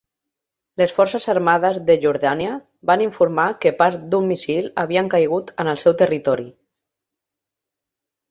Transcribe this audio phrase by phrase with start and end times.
[0.81, 2.55] Les forces armades de Jordània
[2.91, 6.47] van informar que parts d'un míssil havien caigut en el seu territori.